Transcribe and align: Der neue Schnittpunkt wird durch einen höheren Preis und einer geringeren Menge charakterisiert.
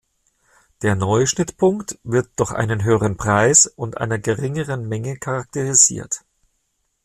Der 0.81 0.95
neue 0.95 1.27
Schnittpunkt 1.27 1.99
wird 2.03 2.29
durch 2.37 2.53
einen 2.53 2.83
höheren 2.83 3.17
Preis 3.17 3.67
und 3.67 3.97
einer 3.99 4.17
geringeren 4.17 4.87
Menge 4.89 5.15
charakterisiert. 5.17 6.25